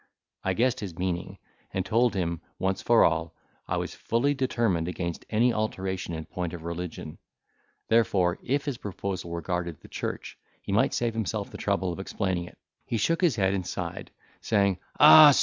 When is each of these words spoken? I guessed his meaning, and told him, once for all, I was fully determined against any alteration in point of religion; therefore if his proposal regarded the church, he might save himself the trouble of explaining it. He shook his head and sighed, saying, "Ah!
I 0.43 0.53
guessed 0.55 0.79
his 0.79 0.97
meaning, 0.97 1.37
and 1.71 1.85
told 1.85 2.15
him, 2.15 2.41
once 2.57 2.81
for 2.81 3.03
all, 3.05 3.35
I 3.67 3.77
was 3.77 3.93
fully 3.93 4.33
determined 4.33 4.87
against 4.87 5.25
any 5.29 5.53
alteration 5.53 6.15
in 6.15 6.25
point 6.25 6.53
of 6.53 6.63
religion; 6.63 7.19
therefore 7.87 8.39
if 8.41 8.65
his 8.65 8.79
proposal 8.79 9.31
regarded 9.31 9.79
the 9.79 9.87
church, 9.89 10.39
he 10.59 10.71
might 10.71 10.95
save 10.95 11.13
himself 11.13 11.51
the 11.51 11.59
trouble 11.59 11.93
of 11.93 11.99
explaining 11.99 12.45
it. 12.45 12.57
He 12.87 12.97
shook 12.97 13.21
his 13.21 13.35
head 13.35 13.53
and 13.53 13.67
sighed, 13.67 14.09
saying, 14.41 14.79
"Ah! 14.99 15.33